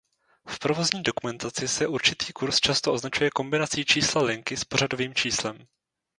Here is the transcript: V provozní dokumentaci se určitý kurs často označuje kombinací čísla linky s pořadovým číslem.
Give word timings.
V 0.47 0.59
provozní 0.59 1.03
dokumentaci 1.03 1.67
se 1.67 1.87
určitý 1.87 2.33
kurs 2.33 2.59
často 2.59 2.93
označuje 2.93 3.29
kombinací 3.31 3.85
čísla 3.85 4.21
linky 4.21 4.57
s 4.57 4.63
pořadovým 4.65 5.15
číslem. 5.15 5.65